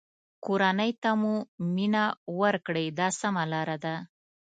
[0.45, 1.33] کورنۍ ته مو
[1.73, 2.03] مینه
[2.39, 3.95] ورکړئ دا سمه لاره ده.